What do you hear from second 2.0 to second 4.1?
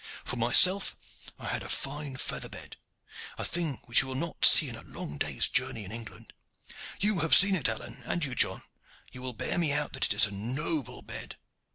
feather bed a thing which you